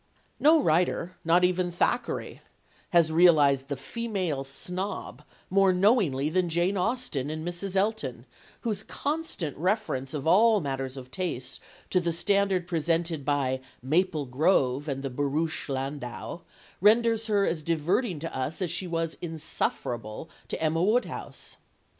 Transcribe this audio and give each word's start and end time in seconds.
No 0.39 0.59
writer 0.59 1.15
not 1.23 1.43
even 1.43 1.69
Thackeray 1.71 2.41
has 2.89 3.11
realized 3.11 3.67
the 3.67 3.75
female 3.75 4.43
snob 4.43 5.21
more 5.47 5.71
knowingly 5.71 6.27
than 6.27 6.49
Jane 6.49 6.75
Austen 6.75 7.29
in 7.29 7.45
Mrs. 7.45 7.75
Elton, 7.75 8.25
whose 8.61 8.81
constant 8.81 9.55
reference 9.57 10.15
of 10.15 10.25
all 10.25 10.59
matters 10.59 10.97
of 10.97 11.11
taste 11.11 11.61
to 11.91 11.99
the 11.99 12.11
standard 12.13 12.65
presented 12.67 13.23
by 13.23 13.61
"Maple 13.83 14.25
Grove" 14.25 14.87
and 14.87 15.03
the 15.03 15.11
"barouche 15.11 15.69
landau" 15.69 16.41
renders 16.81 17.27
her 17.27 17.45
as 17.45 17.61
diverting 17.61 18.17
to 18.21 18.35
us 18.35 18.59
as 18.59 18.71
she 18.71 18.87
was 18.87 19.17
insufferable 19.21 20.31
to 20.47 20.59
Emma 20.59 20.81
Woodhouse. 20.81 21.57